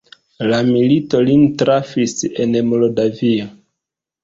La 0.51 0.61
milito 0.69 1.21
lin 1.27 1.43
trafis 1.63 2.17
en 2.47 2.59
Moldavio. 2.73 3.49